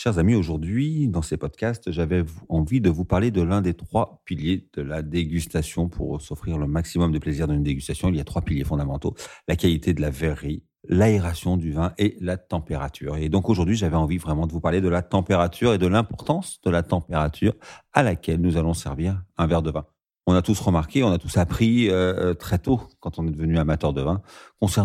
Chers 0.00 0.16
amis, 0.18 0.36
aujourd'hui, 0.36 1.08
dans 1.08 1.22
ces 1.22 1.36
podcasts, 1.36 1.90
j'avais 1.90 2.24
envie 2.48 2.80
de 2.80 2.88
vous 2.88 3.04
parler 3.04 3.32
de 3.32 3.42
l'un 3.42 3.60
des 3.60 3.74
trois 3.74 4.22
piliers 4.24 4.68
de 4.74 4.80
la 4.80 5.02
dégustation 5.02 5.88
pour 5.88 6.22
s'offrir 6.22 6.56
le 6.56 6.68
maximum 6.68 7.10
de 7.10 7.18
plaisir 7.18 7.48
dans 7.48 7.54
une 7.54 7.64
dégustation. 7.64 8.08
Il 8.08 8.14
y 8.14 8.20
a 8.20 8.24
trois 8.24 8.42
piliers 8.42 8.62
fondamentaux. 8.62 9.16
La 9.48 9.56
qualité 9.56 9.94
de 9.94 10.00
la 10.00 10.10
verrerie, 10.10 10.62
l'aération 10.88 11.56
du 11.56 11.72
vin 11.72 11.94
et 11.98 12.16
la 12.20 12.36
température. 12.36 13.16
Et 13.16 13.28
donc 13.28 13.48
aujourd'hui, 13.48 13.74
j'avais 13.74 13.96
envie 13.96 14.18
vraiment 14.18 14.46
de 14.46 14.52
vous 14.52 14.60
parler 14.60 14.80
de 14.80 14.88
la 14.88 15.02
température 15.02 15.74
et 15.74 15.78
de 15.78 15.88
l'importance 15.88 16.60
de 16.62 16.70
la 16.70 16.84
température 16.84 17.54
à 17.92 18.04
laquelle 18.04 18.40
nous 18.40 18.56
allons 18.56 18.74
servir 18.74 19.20
un 19.36 19.48
verre 19.48 19.62
de 19.62 19.72
vin. 19.72 19.84
On 20.28 20.34
a 20.34 20.42
tous 20.42 20.60
remarqué, 20.60 21.02
on 21.02 21.10
a 21.10 21.18
tous 21.18 21.38
appris 21.38 21.90
euh, 21.90 22.14
euh, 22.30 22.34
très 22.34 22.60
tôt, 22.60 22.82
quand 23.00 23.18
on 23.18 23.26
est 23.26 23.32
devenu 23.32 23.58
amateur 23.58 23.92
de 23.92 24.02
vin, 24.02 24.22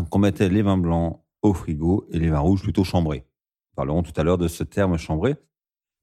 qu'on 0.10 0.18
mettait 0.18 0.50
les 0.50 0.64
vins 0.64 0.80
blancs 0.80 1.22
au 1.44 1.54
frigo 1.54 2.08
et 2.10 2.18
les 2.18 2.32
vins 2.32 2.40
rouges 2.40 2.64
plutôt 2.64 2.84
chambrés 2.84 3.28
parlerons 3.76 4.04
tout 4.04 4.14
à 4.16 4.24
l'heure 4.24 4.38
de 4.38 4.48
ce 4.48 4.64
terme 4.64 4.98
chambré. 4.98 5.36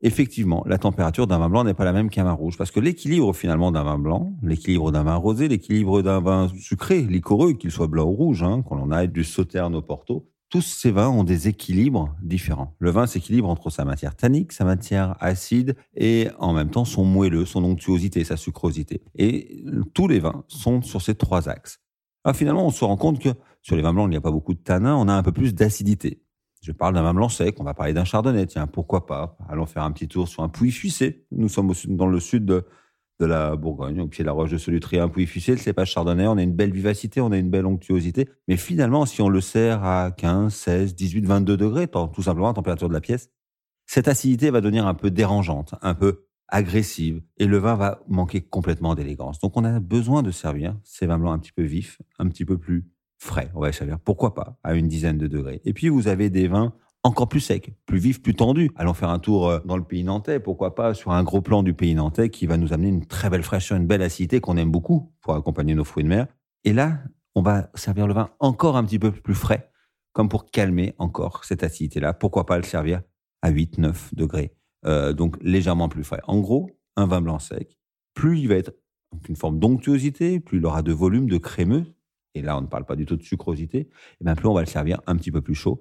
Effectivement, 0.03 0.62
la 0.66 0.79
température 0.79 1.26
d'un 1.26 1.39
vin 1.39 1.50
blanc 1.50 1.64
n'est 1.64 1.75
pas 1.75 1.85
la 1.85 1.93
même 1.93 2.08
qu'un 2.08 2.25
vin 2.25 2.32
rouge, 2.32 2.57
parce 2.57 2.71
que 2.71 2.81
l'équilibre 2.81 3.35
finalement 3.35 3.71
d'un 3.71 3.82
vin 3.82 3.99
blanc, 3.99 4.35
l'équilibre 4.43 4.93
d'un 4.93 5.03
vin 5.03 5.17
rosé, 5.17 5.46
l'équilibre 5.49 6.00
d'un 6.00 6.21
vin 6.21 6.49
sucré, 6.58 7.03
liquoreux, 7.03 7.53
qu'il 7.53 7.71
soit 7.71 7.86
blanc 7.86 8.07
ou 8.07 8.13
rouge, 8.13 8.43
hein, 8.43 8.63
qu'on 8.63 8.91
en 8.91 9.07
du 9.07 9.25
sauterne 9.25 9.75
au 9.75 9.82
porto, 9.82 10.30
tous 10.50 10.63
ces 10.63 10.91
vins 10.91 11.08
ont 11.08 11.22
des 11.22 11.49
équilibres 11.49 12.17
différents. 12.22 12.75
Le 12.80 12.91
vin 12.91 13.07
s'équilibre 13.07 13.49
entre 13.49 13.71
sa 13.71 13.85
matière 13.85 14.16
tannique, 14.16 14.52
sa 14.52 14.64
matière 14.64 15.16
acide 15.21 15.77
et 15.94 16.29
en 16.39 16.52
même 16.52 16.71
temps 16.71 16.85
son 16.85 17.05
moelleux, 17.05 17.44
son 17.44 17.63
onctuosité, 17.63 18.25
sa 18.25 18.36
sucrosité. 18.36 19.00
Et 19.14 19.64
tous 19.94 20.08
les 20.08 20.18
vins 20.18 20.44
sont 20.49 20.82
sur 20.82 21.02
ces 21.02 21.14
trois 21.14 21.49
axes. 21.49 21.79
Alors 22.25 22.36
finalement, 22.36 22.66
on 22.66 22.71
se 22.71 22.85
rend 22.85 22.96
compte 22.96 23.21
que 23.21 23.30
sur 23.63 23.77
les 23.77 23.82
vins 23.82 23.94
blancs, 23.94 24.08
il 24.08 24.11
n'y 24.11 24.16
a 24.16 24.21
pas 24.21 24.32
beaucoup 24.32 24.55
de 24.55 24.58
tanins, 24.58 24.96
on 24.96 25.08
a 25.08 25.14
un 25.14 25.22
peu 25.22 25.32
plus 25.32 25.55
d'acidité. 25.55 26.21
Je 26.61 26.73
parle 26.73 26.95
d'un 26.95 27.14
blanc 27.14 27.31
sec, 27.31 27.57
on 27.59 27.64
va 27.64 27.73
parler 27.73 27.95
d'un 27.95 28.05
chardonnay, 28.05 28.46
tiens, 28.46 28.67
pourquoi 28.67 29.07
pas? 29.07 29.37
Allons 29.49 29.64
faire 29.64 29.82
un 29.82 29.93
petit 29.93 30.09
tour 30.09 30.29
sur 30.29 30.43
un 30.43 30.50
puits 30.50 30.71
fuissé. 30.71 31.25
Nous 31.31 31.49
sommes 31.49 31.73
dans 31.89 32.06
le 32.06 32.20
sud 32.20 32.45
de, 32.45 32.64
la 33.19 33.56
Bourgogne, 33.56 34.00
au 34.00 34.06
pied 34.06 34.25
de 34.25 34.27
la 34.27 34.33
roche 34.33 34.50
de 34.50 34.58
Solutry, 34.58 34.98
un 34.98 35.08
puits 35.08 35.27
fuissé, 35.27 35.55
le 35.55 35.72
pas 35.72 35.84
chardonnay, 35.84 36.27
on 36.27 36.36
a 36.36 36.42
une 36.42 36.55
belle 36.55 36.72
vivacité, 36.72 37.20
on 37.20 37.33
a 37.33 37.36
une 37.36 37.50
belle 37.50 37.67
onctuosité. 37.67 38.28
Mais 38.48 38.56
finalement, 38.56 39.06
si 39.06 39.20
on 39.22 39.28
le 39.28 39.41
sert 39.41 39.84
à 39.84 40.11
15, 40.11 40.55
16, 40.55 40.94
18, 40.94 41.27
22 41.27 41.56
degrés, 41.56 41.86
tout 41.89 42.22
simplement 42.22 42.48
la 42.48 42.55
température 42.55 42.89
de 42.89 42.95
la 42.95 43.00
pièce, 43.00 43.30
cette 43.86 44.08
acidité 44.08 44.50
va 44.50 44.61
devenir 44.61 44.86
un 44.86 44.95
peu 44.95 45.11
dérangeante, 45.11 45.74
un 45.83 45.95
peu 45.95 46.27
agressive, 46.48 47.22
et 47.39 47.47
le 47.47 47.58
vin 47.58 47.74
va 47.74 48.02
manquer 48.08 48.41
complètement 48.41 48.95
d'élégance. 48.95 49.39
Donc 49.39 49.56
on 49.56 49.64
a 49.64 49.80
besoin 49.80 50.22
de 50.22 50.30
servir 50.30 50.77
ces 50.83 51.06
vins 51.06 51.19
blancs 51.19 51.34
un 51.34 51.39
petit 51.39 51.52
peu 51.52 51.62
vifs, 51.62 52.00
un 52.19 52.28
petit 52.28 52.45
peu 52.45 52.58
plus 52.58 52.86
frais, 53.20 53.50
on 53.54 53.60
va 53.60 53.70
servir, 53.70 54.00
pourquoi 54.00 54.34
pas, 54.34 54.58
à 54.64 54.74
une 54.74 54.88
dizaine 54.88 55.18
de 55.18 55.26
degrés. 55.26 55.60
Et 55.64 55.72
puis 55.72 55.88
vous 55.88 56.08
avez 56.08 56.30
des 56.30 56.48
vins 56.48 56.72
encore 57.02 57.28
plus 57.28 57.40
secs, 57.40 57.72
plus 57.86 57.98
vifs, 57.98 58.20
plus 58.20 58.34
tendus. 58.34 58.70
Allons 58.77 58.94
faire 58.94 59.10
un 59.10 59.18
tour 59.18 59.48
euh, 59.48 59.60
dans 59.64 59.77
le 59.77 59.84
pays 59.84 60.04
nantais, 60.04 60.40
pourquoi 60.40 60.74
pas, 60.74 60.94
sur 60.94 61.12
un 61.12 61.22
gros 61.22 61.40
plan 61.40 61.62
du 61.62 61.74
pays 61.74 61.94
nantais 61.94 62.30
qui 62.30 62.46
va 62.46 62.56
nous 62.56 62.72
amener 62.72 62.88
une 62.88 63.06
très 63.06 63.30
belle 63.30 63.42
fraîcheur, 63.42 63.78
une 63.78 63.86
belle 63.86 64.02
acidité 64.02 64.40
qu'on 64.40 64.56
aime 64.56 64.70
beaucoup 64.70 65.12
pour 65.20 65.34
accompagner 65.34 65.74
nos 65.74 65.84
fruits 65.84 66.04
de 66.04 66.08
mer. 66.08 66.27
Et 66.64 66.72
là, 66.72 66.98
on 67.34 67.42
va 67.42 67.70
servir 67.74 68.06
le 68.06 68.14
vin 68.14 68.30
encore 68.38 68.77
un 68.77 68.84
petit 68.84 68.98
peu 68.98 69.12
plus 69.12 69.34
frais, 69.34 69.70
comme 70.12 70.28
pour 70.28 70.50
calmer 70.50 70.94
encore 70.98 71.44
cette 71.44 71.62
acidité-là. 71.62 72.14
Pourquoi 72.14 72.46
pas 72.46 72.56
le 72.56 72.64
servir 72.64 73.02
à 73.42 73.50
8, 73.50 73.78
9 73.78 74.14
degrés, 74.14 74.55
euh, 74.86 75.12
donc 75.12 75.36
légèrement 75.42 75.88
plus 75.88 76.05
frais. 76.05 76.20
En 76.27 76.38
gros, 76.40 76.70
un 76.96 77.06
vin 77.06 77.20
blanc 77.20 77.38
sec, 77.38 77.78
plus 78.14 78.40
il 78.40 78.48
va 78.48 78.56
être 78.56 78.72
une 79.28 79.36
forme 79.36 79.58
d'onctuosité, 79.58 80.40
plus 80.40 80.58
il 80.58 80.66
aura 80.66 80.82
de 80.82 80.92
volume, 80.92 81.28
de 81.28 81.38
crémeux, 81.38 81.84
et 82.34 82.42
là 82.42 82.56
on 82.56 82.62
ne 82.62 82.67
parle 82.67 82.84
pas 82.84 82.97
du 82.97 83.06
tout 83.06 83.17
de 83.17 83.23
sucrosité, 83.23 83.78
et 83.78 83.89
eh 84.20 84.25
bien 84.25 84.34
plus 84.34 84.48
on 84.48 84.55
va 84.55 84.61
le 84.61 84.67
servir 84.67 85.00
un 85.06 85.17
petit 85.17 85.31
peu 85.31 85.41
plus 85.41 85.55
chaud, 85.55 85.81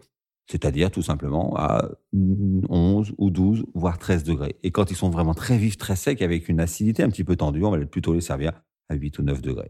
c'est-à-dire 0.49 0.89
tout 0.89 1.03
simplement 1.03 1.55
à 1.57 1.89
11 2.13 3.13
ou 3.17 3.29
12, 3.29 3.65
voire 3.75 3.99
13 3.99 4.23
degrés. 4.23 4.55
Et 4.63 4.71
quand 4.71 4.89
ils 4.89 4.95
sont 4.95 5.11
vraiment 5.11 5.35
très 5.35 5.57
vifs, 5.57 5.77
très 5.77 5.95
secs, 5.95 6.21
avec 6.23 6.49
une 6.49 6.59
acidité 6.59 7.03
un 7.03 7.09
petit 7.09 7.23
peu 7.23 7.35
tendue, 7.35 7.63
on 7.63 7.71
va 7.71 7.85
plutôt 7.85 8.13
les 8.13 8.21
servir 8.21 8.53
à 8.89 8.95
8 8.95 9.19
ou 9.19 9.23
9 9.23 9.41
degrés. 9.41 9.69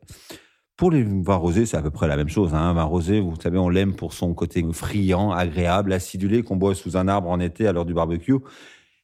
Pour 0.78 0.92
les 0.92 1.04
vins 1.04 1.36
rosés, 1.36 1.66
c'est 1.66 1.76
à 1.76 1.82
peu 1.82 1.92
près 1.92 2.08
la 2.08 2.16
même 2.16 2.30
chose. 2.30 2.54
Hein. 2.54 2.70
Un 2.70 2.74
vin 2.74 2.84
rosé, 2.84 3.20
vous 3.20 3.36
savez, 3.36 3.58
on 3.58 3.68
l'aime 3.68 3.94
pour 3.94 4.14
son 4.14 4.34
côté 4.34 4.66
friand, 4.72 5.34
agréable, 5.34 5.92
acidulé, 5.92 6.42
qu'on 6.42 6.56
boit 6.56 6.74
sous 6.74 6.96
un 6.96 7.10
arbre 7.10 7.30
en 7.30 7.42
été 7.42 7.68
à 7.68 7.74
l'heure 7.74 7.84
du 7.84 7.94
barbecue. 7.94 8.38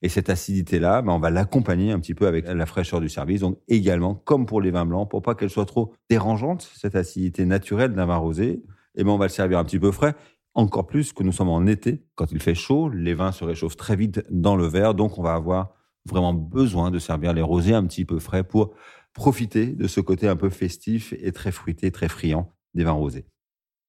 Et 0.05 0.07
cette 0.07 0.29
acidité-là, 0.29 1.01
ben, 1.01 1.13
on 1.13 1.17
va 1.17 1.31
l'accompagner 1.31 1.91
un 1.91 1.99
petit 1.99 2.13
peu 2.13 2.27
avec 2.27 2.47
la 2.47 2.65
fraîcheur 2.67 3.01
du 3.01 3.09
service. 3.09 3.41
Donc 3.41 3.57
également, 3.67 4.13
comme 4.13 4.45
pour 4.45 4.61
les 4.61 4.69
vins 4.69 4.85
blancs, 4.85 5.09
pour 5.09 5.23
pas 5.23 5.33
qu'elle 5.33 5.49
soit 5.49 5.65
trop 5.65 5.95
dérangeante, 6.11 6.69
cette 6.75 6.95
acidité 6.95 7.43
naturelle 7.43 7.95
d'un 7.95 8.05
vin 8.05 8.17
rosé, 8.17 8.61
eh 8.93 9.03
ben, 9.03 9.09
on 9.09 9.17
va 9.17 9.25
le 9.25 9.31
servir 9.31 9.57
un 9.57 9.63
petit 9.63 9.79
peu 9.79 9.91
frais. 9.91 10.13
Encore 10.53 10.85
plus 10.85 11.11
que 11.11 11.23
nous 11.23 11.31
sommes 11.31 11.49
en 11.49 11.65
été, 11.65 12.05
quand 12.13 12.31
il 12.31 12.39
fait 12.39 12.53
chaud, 12.53 12.87
les 12.87 13.15
vins 13.15 13.31
se 13.31 13.43
réchauffent 13.43 13.77
très 13.77 13.95
vite 13.95 14.23
dans 14.29 14.55
le 14.55 14.67
verre, 14.67 14.93
donc 14.93 15.17
on 15.17 15.23
va 15.23 15.33
avoir 15.33 15.73
vraiment 16.07 16.35
besoin 16.35 16.91
de 16.91 16.99
servir 16.99 17.33
les 17.33 17.41
rosés 17.41 17.73
un 17.73 17.83
petit 17.87 18.05
peu 18.05 18.19
frais 18.19 18.43
pour 18.43 18.75
profiter 19.15 19.65
de 19.65 19.87
ce 19.87 20.01
côté 20.01 20.27
un 20.27 20.35
peu 20.35 20.51
festif 20.51 21.15
et 21.17 21.31
très 21.31 21.51
fruité, 21.51 21.89
très 21.89 22.09
friand 22.09 22.53
des 22.75 22.83
vins 22.83 22.91
rosés. 22.91 23.25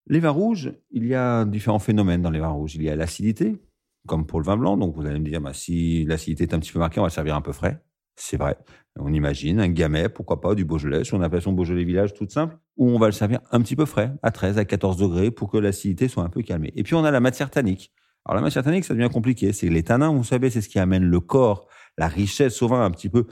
Les 0.06 0.20
vins 0.20 0.30
rouges, 0.30 0.72
il 0.92 1.04
y 1.04 1.14
a 1.14 1.44
différents 1.44 1.78
phénomènes 1.78 2.22
dans 2.22 2.30
les 2.30 2.40
vins 2.40 2.48
rouges. 2.48 2.74
Il 2.74 2.82
y 2.82 2.88
a 2.88 2.96
l'acidité, 2.96 3.60
comme 4.06 4.26
pour 4.26 4.40
le 4.40 4.46
vin 4.46 4.56
blanc. 4.56 4.76
Donc 4.76 4.94
vous 4.94 5.06
allez 5.06 5.18
me 5.18 5.24
dire, 5.24 5.40
bah, 5.40 5.52
si 5.52 6.04
l'acidité 6.04 6.44
est 6.44 6.54
un 6.54 6.58
petit 6.58 6.72
peu 6.72 6.78
marquée, 6.78 7.00
on 7.00 7.04
va 7.04 7.10
servir 7.10 7.36
un 7.36 7.40
peu 7.40 7.52
frais. 7.52 7.82
C'est 8.16 8.38
vrai. 8.38 8.56
On 8.98 9.12
imagine 9.12 9.60
un 9.60 9.68
gamay, 9.68 10.08
pourquoi 10.08 10.40
pas, 10.40 10.54
du 10.54 10.64
Beaujolais, 10.64 11.04
si 11.04 11.12
on 11.12 11.20
appelle 11.20 11.42
son 11.42 11.52
Beaujolais 11.52 11.84
village 11.84 12.14
toute 12.14 12.32
simple, 12.32 12.56
où 12.78 12.88
on 12.88 12.98
va 12.98 13.06
le 13.06 13.12
servir 13.12 13.40
un 13.50 13.60
petit 13.60 13.76
peu 13.76 13.84
frais, 13.84 14.12
à 14.22 14.30
13, 14.30 14.56
à 14.56 14.64
14 14.64 14.96
degrés, 14.96 15.30
pour 15.30 15.50
que 15.50 15.58
l'acidité 15.58 16.08
soit 16.08 16.22
un 16.22 16.30
peu 16.30 16.42
calmée. 16.42 16.72
Et 16.76 16.82
puis 16.82 16.94
on 16.94 17.04
a 17.04 17.10
la 17.10 17.20
matière 17.20 17.50
tannique. 17.50 17.92
Alors 18.24 18.36
la 18.36 18.42
matière 18.42 18.64
tannique, 18.64 18.84
ça 18.84 18.94
devient 18.94 19.10
compliqué. 19.12 19.52
C'est 19.52 19.68
les 19.68 19.82
tanins, 19.82 20.12
vous 20.12 20.24
savez, 20.24 20.48
c'est 20.48 20.62
ce 20.62 20.68
qui 20.70 20.78
amène 20.78 21.04
le 21.04 21.20
corps, 21.20 21.68
la 21.98 22.08
richesse, 22.08 22.54
souvent 22.54 22.80
un 22.80 22.90
petit 22.90 23.10
peu 23.10 23.26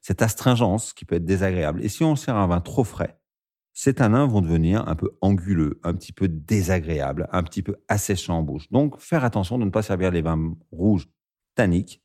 cette 0.00 0.22
astringence 0.22 0.92
qui 0.92 1.04
peut 1.04 1.16
être 1.16 1.24
désagréable. 1.24 1.84
Et 1.84 1.88
si 1.88 2.04
on 2.04 2.16
sert 2.16 2.36
un 2.36 2.46
vin 2.46 2.60
trop 2.60 2.84
frais, 2.84 3.18
ces 3.78 3.92
tanins 3.92 4.26
vont 4.26 4.40
devenir 4.40 4.88
un 4.88 4.94
peu 4.94 5.10
anguleux, 5.20 5.78
un 5.84 5.92
petit 5.92 6.12
peu 6.12 6.28
désagréables, 6.28 7.28
un 7.30 7.42
petit 7.42 7.62
peu 7.62 7.76
asséchants 7.88 8.38
en 8.38 8.42
bouche. 8.42 8.70
Donc, 8.70 8.98
faire 8.98 9.22
attention 9.22 9.58
de 9.58 9.66
ne 9.66 9.70
pas 9.70 9.82
servir 9.82 10.10
les 10.10 10.22
vins 10.22 10.54
rouges 10.72 11.06
tanniques 11.54 12.02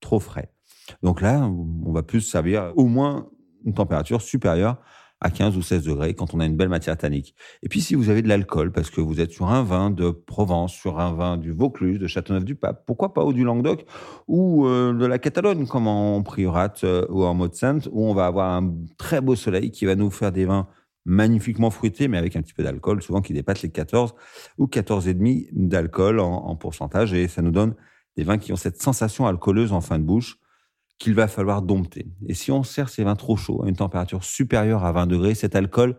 trop 0.00 0.18
frais. 0.18 0.52
Donc 1.00 1.20
là, 1.20 1.48
on 1.48 1.92
va 1.92 2.02
plus 2.02 2.22
servir 2.22 2.72
au 2.74 2.86
moins 2.86 3.28
une 3.64 3.72
température 3.72 4.20
supérieure 4.20 4.78
à 5.20 5.30
15 5.30 5.56
ou 5.56 5.62
16 5.62 5.84
degrés 5.84 6.14
quand 6.14 6.34
on 6.34 6.40
a 6.40 6.44
une 6.44 6.56
belle 6.56 6.68
matière 6.68 6.96
tannique. 6.96 7.36
Et 7.62 7.68
puis 7.68 7.80
si 7.80 7.94
vous 7.94 8.08
avez 8.10 8.22
de 8.22 8.28
l'alcool, 8.28 8.72
parce 8.72 8.90
que 8.90 9.00
vous 9.00 9.20
êtes 9.20 9.30
sur 9.30 9.48
un 9.48 9.62
vin 9.62 9.92
de 9.92 10.10
Provence, 10.10 10.72
sur 10.72 10.98
un 10.98 11.12
vin 11.12 11.36
du 11.36 11.52
Vaucluse, 11.52 12.00
de 12.00 12.08
Châteauneuf-du-Pape, 12.08 12.82
pourquoi 12.84 13.14
pas, 13.14 13.24
ou 13.24 13.32
du 13.32 13.44
Languedoc, 13.44 13.86
ou 14.26 14.66
euh, 14.66 14.92
de 14.92 15.06
la 15.06 15.20
Catalogne, 15.20 15.68
comme 15.68 15.86
en 15.86 16.20
Priorat 16.24 16.74
euh, 16.82 17.06
ou 17.10 17.22
en 17.22 17.34
Mode-Sainte, 17.34 17.88
où 17.92 18.04
on 18.06 18.12
va 18.12 18.26
avoir 18.26 18.56
un 18.56 18.74
très 18.98 19.20
beau 19.20 19.36
soleil 19.36 19.70
qui 19.70 19.86
va 19.86 19.94
nous 19.94 20.10
faire 20.10 20.32
des 20.32 20.46
vins 20.46 20.66
magnifiquement 21.04 21.70
fruité, 21.70 22.08
mais 22.08 22.18
avec 22.18 22.36
un 22.36 22.42
petit 22.42 22.54
peu 22.54 22.62
d'alcool, 22.62 23.02
souvent 23.02 23.20
qui 23.20 23.32
dépasse 23.32 23.62
les 23.62 23.70
14 23.70 24.14
ou 24.58 24.66
14,5 24.66 25.48
d'alcool 25.52 26.20
en, 26.20 26.54
pourcentage. 26.56 27.12
Et 27.12 27.28
ça 27.28 27.42
nous 27.42 27.50
donne 27.50 27.74
des 28.16 28.24
vins 28.24 28.38
qui 28.38 28.52
ont 28.52 28.56
cette 28.56 28.80
sensation 28.80 29.26
alcooleuse 29.26 29.72
en 29.72 29.80
fin 29.80 29.98
de 29.98 30.04
bouche 30.04 30.38
qu'il 30.98 31.14
va 31.14 31.26
falloir 31.26 31.62
dompter. 31.62 32.06
Et 32.28 32.34
si 32.34 32.52
on 32.52 32.62
sert 32.62 32.88
ces 32.88 33.02
vins 33.02 33.16
trop 33.16 33.36
chauds 33.36 33.64
à 33.64 33.68
une 33.68 33.76
température 33.76 34.22
supérieure 34.22 34.84
à 34.84 34.92
20 34.92 35.06
degrés, 35.06 35.34
cet 35.34 35.56
alcool 35.56 35.96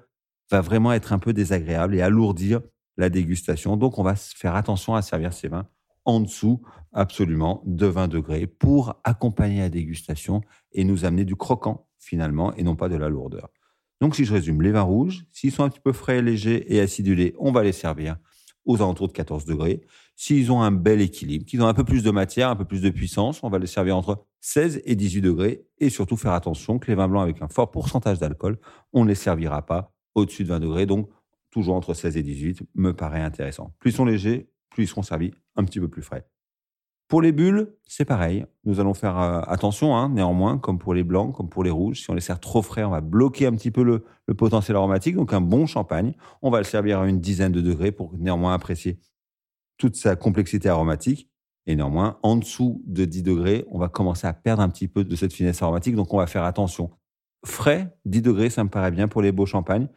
va 0.50 0.62
vraiment 0.62 0.94
être 0.94 1.12
un 1.12 1.20
peu 1.20 1.34
désagréable 1.34 1.96
et 1.96 2.02
alourdir 2.02 2.62
la 2.98 3.10
dégustation. 3.10 3.76
Donc, 3.76 3.98
on 3.98 4.04
va 4.04 4.16
faire 4.16 4.56
attention 4.56 4.96
à 4.96 5.02
servir 5.02 5.34
ces 5.34 5.48
vins 5.48 5.68
en 6.06 6.20
dessous 6.20 6.62
absolument 6.92 7.64
de 7.66 7.88
20 7.88 8.08
degrés 8.08 8.48
pour 8.48 9.00
accompagner 9.04 9.60
la 9.60 9.70
dégustation 9.70 10.42
et 10.72 10.84
nous 10.84 11.06
amener 11.06 11.26
du 11.26 11.36
croquant 11.36 11.88
finalement 11.98 12.54
et 12.56 12.64
non 12.64 12.76
pas 12.76 12.90
de 12.90 12.96
la 12.96 13.10
lourdeur. 13.10 13.50
Donc, 14.04 14.18
si 14.18 14.26
je 14.26 14.34
résume, 14.34 14.62
les 14.62 14.72
vins 14.72 14.82
rouges, 14.82 15.24
s'ils 15.32 15.54
sont 15.54 15.64
un 15.64 15.70
petit 15.70 15.80
peu 15.80 15.94
frais, 15.94 16.22
légers 16.22 16.76
et 16.76 16.82
acidulés, 16.82 17.34
on 17.40 17.54
va 17.54 17.64
les 17.64 17.72
servir 17.72 18.18
aux 18.66 18.76
alentours 18.82 19.08
de 19.08 19.14
14 19.14 19.46
degrés. 19.46 19.80
S'ils 20.18 20.52
ont 20.52 20.62
un 20.62 20.74
bel 20.74 21.00
équilibre, 21.00 21.46
qu'ils 21.46 21.62
ont 21.62 21.68
un 21.68 21.74
peu 21.74 21.86
plus 21.86 22.04
de 22.04 22.12
matière, 22.12 22.50
un 22.50 22.58
peu 22.58 22.66
plus 22.66 22.82
de 22.82 22.90
puissance, 22.90 23.42
on 23.44 23.50
va 23.50 23.60
les 23.60 23.66
servir 23.66 23.96
entre 23.96 24.26
16 24.42 24.82
et 24.84 24.98
18 24.98 25.22
degrés. 25.22 25.66
Et 25.78 25.90
surtout 25.90 26.18
faire 26.18 26.34
attention 26.34 26.80
que 26.80 26.88
les 26.88 26.96
vins 26.96 27.08
blancs 27.08 27.24
avec 27.24 27.42
un 27.42 27.48
fort 27.48 27.72
pourcentage 27.72 28.20
d'alcool, 28.20 28.60
on 28.92 29.06
ne 29.06 29.08
les 29.08 29.16
servira 29.16 29.66
pas 29.66 29.94
au-dessus 30.16 30.44
de 30.44 30.50
20 30.50 30.60
degrés. 30.60 30.86
Donc, 30.86 31.08
toujours 31.50 31.76
entre 31.76 31.94
16 31.94 32.18
et 32.18 32.24
18 32.24 32.64
me 32.76 32.92
paraît 32.92 33.22
intéressant. 33.22 33.74
Plus 33.80 33.92
ils 33.92 33.96
sont 33.96 34.04
légers, 34.04 34.50
plus 34.70 34.84
ils 34.84 34.88
seront 34.88 35.04
servis 35.04 35.32
un 35.56 35.64
petit 35.64 35.80
peu 35.80 35.88
plus 35.88 36.02
frais. 36.02 36.28
Pour 37.14 37.22
les 37.22 37.32
bulles, 37.32 37.76
c'est 37.86 38.06
pareil. 38.06 38.44
Nous 38.66 38.80
allons 38.80 38.96
faire 38.96 39.20
euh, 39.20 39.42
attention, 39.46 39.96
hein, 39.96 40.10
néanmoins, 40.10 40.58
comme 40.58 40.80
pour 40.80 40.96
les 40.96 41.04
blancs, 41.04 41.32
comme 41.36 41.48
pour 41.48 41.64
les 41.64 41.70
rouges. 41.70 42.02
Si 42.02 42.10
on 42.10 42.16
les 42.16 42.22
sert 42.22 42.40
trop 42.40 42.64
frais, 42.64 42.84
on 42.84 42.90
va 42.90 43.02
bloquer 43.02 43.46
un 43.46 43.52
petit 43.52 43.70
peu 43.70 43.84
le, 43.84 44.04
potentiel 44.34 44.76
aromatique. 44.78 45.16
Donc 45.16 45.32
un 45.32 45.40
bon 45.40 45.68
champagne, 45.68 46.16
on 46.42 46.50
va 46.50 46.58
le 46.58 46.64
servir 46.64 47.02
à 47.02 47.08
une 47.08 47.20
dizaine 47.20 47.52
de 47.52 47.62
degrés 47.62 47.92
pour 47.92 48.18
néanmoins 48.18 48.56
apprécier 48.56 49.00
toute 49.78 49.96
sa 49.96 50.16
complexité 50.16 50.70
aromatique. 50.70 51.30
Et 51.68 51.76
néanmoins, 51.76 52.18
en 52.24 52.36
dessous 52.36 52.82
de 52.88 53.06
10 53.06 53.22
degrés, 53.22 53.64
on 53.70 53.78
va 53.78 53.90
commencer 53.90 54.26
à 54.26 54.34
perdre 54.34 54.64
un 54.64 54.70
petit 54.70 54.88
peu 54.88 55.04
de 55.04 55.16
cette 55.16 55.34
finesse 55.34 55.62
aromatique. 55.62 55.96
Donc 55.96 56.12
on 56.16 56.18
va 56.18 56.26
faire 56.26 56.46
attention. 56.46 56.90
Frais, 57.46 57.96
10 58.06 58.24
degrés, 58.24 58.50
ça 58.50 58.64
me 58.64 58.70
paraît 58.70 58.90
bien 58.90 59.08
pour 59.08 59.22
les 59.22 59.32
beaux 59.32 59.46
champagnes. 59.46 59.88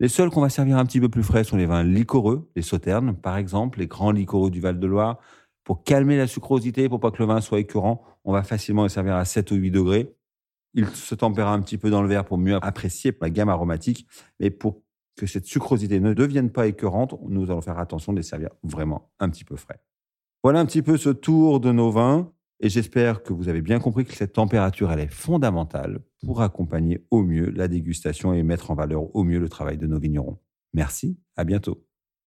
Les 0.00 0.08
seuls 0.08 0.30
qu'on 0.30 0.40
va 0.40 0.48
servir 0.48 0.78
un 0.78 0.86
petit 0.86 1.00
peu 1.00 1.10
plus 1.10 1.24
frais 1.24 1.44
sont 1.44 1.58
les 1.58 1.66
vins 1.66 1.82
liquoreux, 1.82 2.50
les 2.56 2.62
sauternes 2.62 3.14
par 3.14 3.36
exemple, 3.36 3.80
les 3.80 3.86
grands 3.86 4.12
liquoreux 4.12 4.50
du 4.50 4.60
Val-de-Loire, 4.60 5.18
Pour 5.68 5.84
calmer 5.84 6.16
la 6.16 6.26
sucrosité, 6.26 6.88
pour 6.88 6.98
pas 6.98 7.10
que 7.10 7.18
le 7.18 7.26
vin 7.26 7.42
soit 7.42 7.60
écœurant, 7.60 8.02
on 8.24 8.32
va 8.32 8.42
facilement 8.42 8.84
le 8.84 8.88
servir 8.88 9.16
à 9.16 9.26
7 9.26 9.50
ou 9.50 9.56
8 9.56 9.70
degrés. 9.70 10.16
Il 10.72 10.86
se 10.86 11.14
tempérera 11.14 11.52
un 11.52 11.60
petit 11.60 11.76
peu 11.76 11.90
dans 11.90 12.00
le 12.00 12.08
verre 12.08 12.24
pour 12.24 12.38
mieux 12.38 12.56
apprécier 12.62 13.14
la 13.20 13.28
gamme 13.28 13.50
aromatique. 13.50 14.06
Mais 14.40 14.48
pour 14.48 14.80
que 15.14 15.26
cette 15.26 15.44
sucrosité 15.44 16.00
ne 16.00 16.14
devienne 16.14 16.48
pas 16.48 16.68
écœurante, 16.68 17.16
nous 17.28 17.50
allons 17.50 17.60
faire 17.60 17.78
attention 17.78 18.14
de 18.14 18.16
les 18.16 18.22
servir 18.22 18.48
vraiment 18.62 19.10
un 19.20 19.28
petit 19.28 19.44
peu 19.44 19.56
frais. 19.56 19.78
Voilà 20.42 20.60
un 20.60 20.64
petit 20.64 20.80
peu 20.80 20.96
ce 20.96 21.10
tour 21.10 21.60
de 21.60 21.70
nos 21.70 21.90
vins. 21.90 22.32
Et 22.60 22.70
j'espère 22.70 23.22
que 23.22 23.34
vous 23.34 23.50
avez 23.50 23.60
bien 23.60 23.78
compris 23.78 24.06
que 24.06 24.14
cette 24.14 24.32
température, 24.32 24.90
elle 24.90 25.00
est 25.00 25.12
fondamentale 25.12 25.98
pour 26.24 26.40
accompagner 26.40 27.04
au 27.10 27.22
mieux 27.22 27.50
la 27.50 27.68
dégustation 27.68 28.32
et 28.32 28.42
mettre 28.42 28.70
en 28.70 28.74
valeur 28.74 29.14
au 29.14 29.22
mieux 29.22 29.38
le 29.38 29.50
travail 29.50 29.76
de 29.76 29.86
nos 29.86 29.98
vignerons. 29.98 30.38
Merci, 30.72 31.18
à 31.36 31.44
bientôt. 31.44 31.87